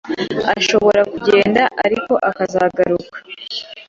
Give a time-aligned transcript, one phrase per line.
[0.57, 3.17] ashobora kugenda ariko akazagaruka